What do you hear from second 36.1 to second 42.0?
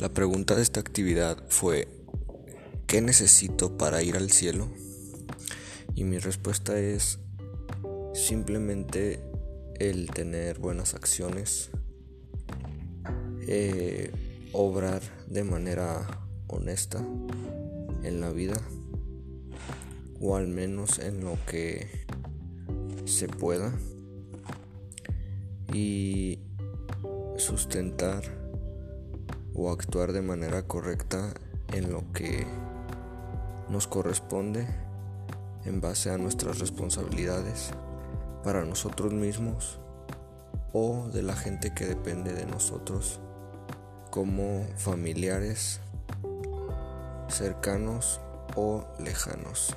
a nuestras responsabilidades para nosotros mismos o de la gente que